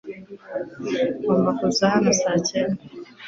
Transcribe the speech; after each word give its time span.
Agomba 1.21 1.49
kuza 1.57 1.83
hano 1.93 2.09
saa 2.21 2.39
cyenda. 2.47 2.81
m. 2.85 2.89